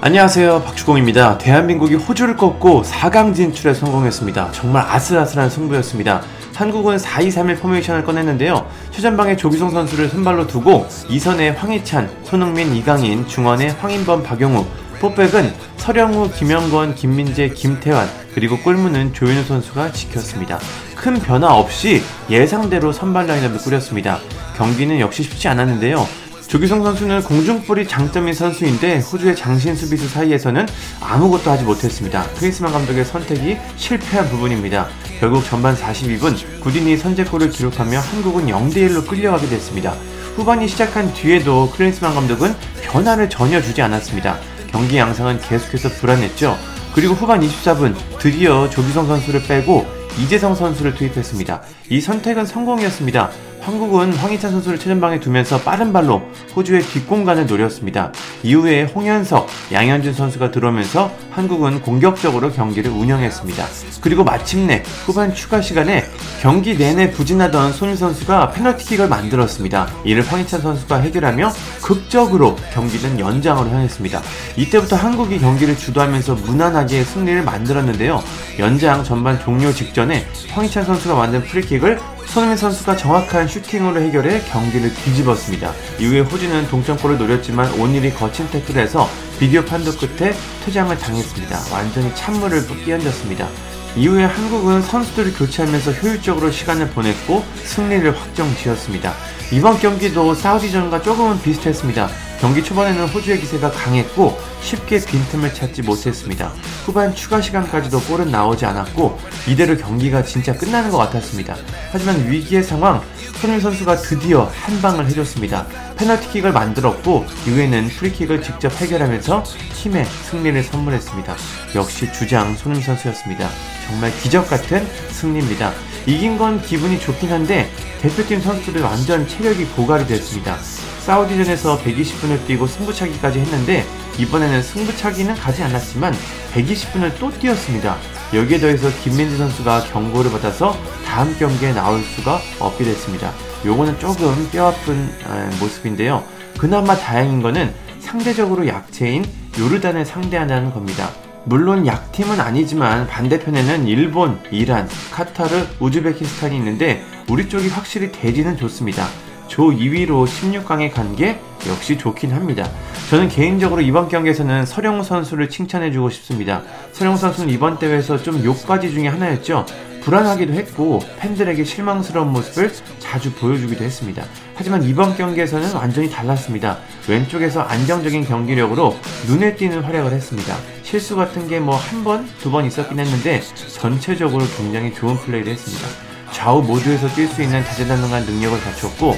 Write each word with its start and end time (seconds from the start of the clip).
안녕하세요 0.00 0.62
박주공입니다. 0.62 1.38
대한민국이 1.38 1.96
호주를 1.96 2.36
꺾고 2.36 2.82
4강 2.82 3.34
진출에 3.34 3.74
성공했습니다. 3.74 4.52
정말 4.52 4.86
아슬아슬한 4.88 5.50
승부였습니다. 5.50 6.22
한국은 6.54 6.98
4-2-3-1 6.98 7.58
포메이션을 7.60 8.04
꺼냈는데요. 8.04 8.64
최전방에 8.92 9.36
조규성 9.36 9.70
선수를 9.70 10.08
선발로 10.08 10.46
두고 10.46 10.86
2선에 11.08 11.56
황희찬, 11.56 12.08
손흥민, 12.22 12.76
이강인, 12.76 13.26
중원에 13.26 13.70
황인범, 13.70 14.22
박용우, 14.22 14.64
포백은 15.00 15.52
설영우, 15.78 16.30
김영권, 16.30 16.94
김민재, 16.94 17.48
김태환, 17.48 18.08
그리고 18.34 18.56
골문은 18.58 19.14
조현우 19.14 19.42
선수가 19.42 19.90
지켰습니다. 19.90 20.60
큰 20.94 21.14
변화 21.18 21.52
없이 21.54 22.02
예상대로 22.30 22.92
선발 22.92 23.26
라인업을 23.26 23.58
꾸렸습니다. 23.58 24.20
경기는 24.56 25.00
역시 25.00 25.24
쉽지 25.24 25.48
않았는데요. 25.48 26.06
조기성 26.48 26.82
선수는 26.82 27.24
공중볼이 27.24 27.86
장점인 27.86 28.32
선수인데 28.32 29.00
호주의 29.00 29.36
장신 29.36 29.76
수비수 29.76 30.08
사이에서는 30.08 30.66
아무것도 30.98 31.50
하지 31.50 31.62
못했습니다. 31.62 32.26
크리스만 32.38 32.72
감독의 32.72 33.04
선택이 33.04 33.58
실패한 33.76 34.30
부분입니다. 34.30 34.88
결국 35.20 35.44
전반 35.44 35.76
42분 35.76 36.34
구딘이 36.62 36.96
선제골을 36.96 37.50
기록하며 37.50 37.98
한국은 37.98 38.46
0대1로 38.46 39.06
끌려가게 39.06 39.46
됐습니다. 39.46 39.92
후반이 40.36 40.68
시작한 40.68 41.12
뒤에도 41.12 41.70
크리스만 41.70 42.14
감독은 42.14 42.54
변화를 42.82 43.28
전혀 43.28 43.60
주지 43.60 43.82
않았습니다. 43.82 44.38
경기 44.68 44.96
양상은 44.96 45.40
계속해서 45.40 45.90
불안했죠. 45.90 46.56
그리고 46.94 47.12
후반 47.12 47.42
24분 47.42 47.94
드디어 48.18 48.70
조기성 48.70 49.06
선수를 49.06 49.42
빼고 49.42 49.86
이재성 50.18 50.54
선수를 50.54 50.94
투입했습니다. 50.94 51.62
이 51.90 52.00
선택은 52.00 52.46
성공이었습니다. 52.46 53.47
한국은 53.60 54.12
황희찬 54.14 54.50
선수를 54.50 54.78
최전방에 54.78 55.20
두면서 55.20 55.60
빠른 55.60 55.92
발로 55.92 56.22
호주의 56.56 56.82
뒷공간을 56.82 57.46
노렸습니다. 57.46 58.12
이후에 58.42 58.84
홍현석, 58.84 59.48
양현준 59.72 60.14
선수가 60.14 60.50
들어오면서 60.50 61.10
한국은 61.30 61.82
공격적으로 61.82 62.50
경기를 62.50 62.90
운영했습니다. 62.90 63.64
그리고 64.00 64.24
마침내 64.24 64.82
후반 65.04 65.34
추가 65.34 65.60
시간에 65.60 66.04
경기 66.40 66.76
내내 66.76 67.10
부진하던 67.10 67.72
손흥민 67.72 67.96
선수가 67.96 68.50
페널티킥을 68.52 69.08
만들었습니다. 69.08 69.88
이를 70.04 70.22
황희찬 70.26 70.60
선수가 70.60 70.96
해결하며 70.96 71.50
극적으로 71.88 72.54
경기는 72.74 73.18
연장으로 73.18 73.70
향했습니다. 73.70 74.20
이때부터 74.56 74.94
한국이 74.94 75.38
경기를 75.38 75.74
주도하면서 75.74 76.34
무난하게 76.34 77.02
승리를 77.02 77.42
만들었는데요. 77.42 78.22
연장 78.58 79.02
전반 79.02 79.40
종료 79.40 79.72
직전에 79.72 80.26
황희찬 80.50 80.84
선수가 80.84 81.14
만든 81.14 81.42
프리킥을 81.44 81.98
손흥민 82.26 82.58
선수가 82.58 82.94
정확한 82.94 83.48
슈팅으로 83.48 84.02
해결해 84.02 84.42
경기를 84.50 84.92
뒤집었습니다. 84.92 85.72
이후에 85.98 86.20
호주는 86.20 86.68
동점골을 86.68 87.16
노렸지만 87.16 87.72
오닐이 87.80 88.12
거친 88.12 88.46
태클에서 88.50 89.08
비디오 89.40 89.64
판독 89.64 89.98
끝에 89.98 90.34
퇴장을 90.66 90.94
당했습니다. 90.98 91.58
완전히 91.72 92.14
찬물을 92.14 92.66
끼얹었습니다. 92.84 93.48
이후에 93.96 94.24
한국은 94.24 94.82
선수들을 94.82 95.32
교체하면서 95.32 95.92
효율적으로 95.92 96.50
시간을 96.50 96.90
보냈고 96.90 97.42
승리를 97.64 98.14
확정 98.14 98.54
지었습니다. 98.56 99.14
이번 99.50 99.78
경기도 99.78 100.34
사우디전과 100.34 101.00
조금은 101.00 101.40
비슷했습니다. 101.40 102.10
경기 102.38 102.62
초반에는 102.62 103.06
호주의 103.08 103.40
기세가 103.40 103.70
강했고 103.70 104.38
쉽게 104.60 105.02
빈틈을 105.02 105.54
찾지 105.54 105.82
못했습니다. 105.82 106.52
후반 106.84 107.14
추가 107.14 107.40
시간까지도 107.40 107.98
골은 108.02 108.30
나오지 108.30 108.66
않았고 108.66 109.18
이대로 109.48 109.74
경기가 109.76 110.22
진짜 110.22 110.52
끝나는 110.54 110.90
것 110.90 110.98
같았습니다. 110.98 111.56
하지만 111.90 112.30
위기의 112.30 112.62
상황 112.62 113.02
손흥민 113.40 113.62
선수가 113.62 113.96
드디어 113.96 114.50
한 114.54 114.82
방을 114.82 115.06
해줬습니다. 115.06 115.66
페널티킥을 115.96 116.52
만들었고 116.52 117.24
이후에는 117.46 117.88
프리킥을 117.88 118.42
직접 118.42 118.70
해결하면서 118.80 119.44
팀에 119.74 120.04
승리를 120.04 120.62
선물했습니다. 120.62 121.36
역시 121.74 122.12
주장 122.12 122.54
손흥민 122.54 122.84
선수였습니다. 122.84 123.48
정말 123.86 124.12
기적 124.18 124.48
같은 124.48 124.86
승리입니다. 125.10 125.72
이긴 126.08 126.38
건 126.38 126.62
기분이 126.62 126.98
좋긴 126.98 127.30
한데 127.30 127.70
대표팀 128.00 128.40
선수들 128.40 128.80
완전 128.80 129.28
체력이 129.28 129.66
고갈이 129.66 130.06
됐습니다. 130.06 130.56
사우디전에서 131.00 131.82
120분을 131.82 132.46
뛰고 132.46 132.66
승부차기까지 132.66 133.40
했는데 133.40 133.84
이번에는 134.18 134.62
승부차기는 134.62 135.34
가지 135.34 135.62
않았지만 135.62 136.14
120분을 136.54 137.12
또 137.18 137.30
뛰었습니다. 137.30 137.98
여기에 138.32 138.58
더해서 138.58 138.88
김민재 139.02 139.36
선수가 139.36 139.84
경고를 139.92 140.30
받아서 140.30 140.74
다음 141.04 141.36
경기에 141.38 141.74
나올 141.74 142.00
수가 142.00 142.40
없게 142.58 142.84
됐습니다. 142.84 143.30
요거는 143.66 143.98
조금 143.98 144.48
뼈아픈 144.50 145.10
아, 145.26 145.50
모습인데요. 145.60 146.24
그나마 146.56 146.96
다행인 146.96 147.42
거는 147.42 147.74
상대적으로 148.00 148.66
약체인 148.66 149.26
요르단을 149.58 150.06
상대한다는 150.06 150.72
겁니다. 150.72 151.10
물론 151.48 151.86
약팀은 151.86 152.40
아니지만 152.40 153.06
반대편에는 153.06 153.86
일본, 153.88 154.38
이란, 154.50 154.86
카타르, 155.10 155.66
우즈베키스탄이 155.80 156.54
있는데 156.58 157.02
우리 157.30 157.48
쪽이 157.48 157.68
확실히 157.68 158.12
대지는 158.12 158.58
좋습니다. 158.58 159.06
조 159.48 159.70
2위로 159.70 160.26
16강에 160.26 160.92
간 160.92 161.16
게 161.16 161.40
역시 161.66 161.96
좋긴 161.96 162.32
합니다. 162.32 162.68
저는 163.08 163.30
개인적으로 163.30 163.80
이번 163.80 164.08
경기에서는 164.08 164.66
서령우 164.66 165.02
선수를 165.02 165.48
칭찬해주고 165.48 166.10
싶습니다. 166.10 166.62
서령우 166.92 167.16
선수는 167.16 167.48
이번 167.50 167.78
대회에서 167.78 168.18
좀 168.22 168.44
욕바지 168.44 168.92
중에 168.92 169.08
하나였죠. 169.08 169.64
불안하기도 170.02 170.52
했고 170.52 171.00
팬들에게 171.18 171.64
실망스러운 171.64 172.30
모습을 172.30 172.70
자주 172.98 173.32
보여주기도 173.32 173.84
했습니다. 173.84 174.22
하지만 174.54 174.82
이번 174.82 175.16
경기에서는 175.16 175.72
완전히 175.72 176.10
달랐습니다. 176.10 176.78
왼쪽에서 177.08 177.62
안정적인 177.62 178.26
경기력으로 178.26 178.96
눈에 179.26 179.56
띄는 179.56 179.82
활약을 179.82 180.12
했습니다. 180.12 180.54
실수 180.88 181.16
같은 181.16 181.46
게 181.48 181.58
뭐 181.60 181.76
한 181.76 182.02
번, 182.02 182.26
두 182.40 182.50
번 182.50 182.64
있었긴 182.64 182.98
했는데 182.98 183.42
전체적으로 183.78 184.44
굉장히 184.56 184.92
좋은 184.94 185.16
플레이를 185.18 185.52
했습니다. 185.52 185.86
좌우 186.32 186.62
모두에서 186.62 187.06
뛸 187.08 187.28
수 187.28 187.42
있는 187.42 187.62
다재다능한 187.62 188.24
능력을 188.24 188.58
갖췄고 188.60 189.16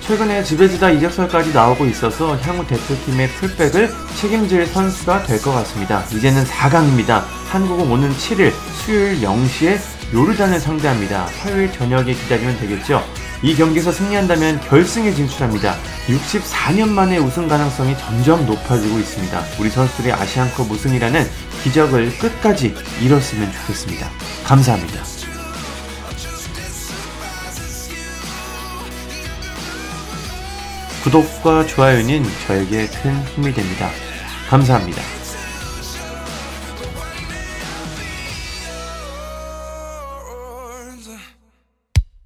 최근에 0.00 0.42
지베즈다 0.42 0.90
이적설까지 0.90 1.52
나오고 1.52 1.86
있어서 1.86 2.36
향후 2.38 2.66
대표팀의 2.66 3.28
풀백을 3.28 3.90
책임질 4.16 4.66
선수가 4.66 5.24
될 5.24 5.40
것 5.42 5.50
같습니다. 5.52 6.04
이제는 6.14 6.44
4강입니다. 6.44 7.24
한국은 7.50 7.90
오는 7.90 8.10
7일 8.10 8.52
수요일 8.84 9.20
0시에 9.20 9.78
요르단을 10.14 10.58
상대합니다. 10.60 11.26
화요일 11.42 11.70
저녁에 11.72 12.14
기다리면 12.14 12.58
되겠죠. 12.58 13.02
이 13.42 13.54
경기에서 13.54 13.92
승리한다면 13.92 14.60
결승에 14.62 15.12
진출합니다. 15.12 15.76
64년 16.08 16.88
만에 16.88 17.18
우승 17.18 17.46
가능성이 17.46 17.96
점점 17.96 18.44
높아지고 18.46 18.98
있습니다. 18.98 19.44
우리 19.60 19.70
선수들의 19.70 20.12
아시안컵 20.12 20.70
우승이라는 20.70 21.24
기적을 21.62 22.18
끝까지 22.18 22.74
이뤘으면 23.00 23.52
좋겠습니다. 23.52 24.10
감사합니다. 24.44 25.02
구독과 31.04 31.66
좋아요는 31.66 32.24
저에게 32.46 32.88
큰 32.88 33.22
힘이 33.34 33.52
됩니다. 33.54 33.88
감사합니다. 34.48 35.17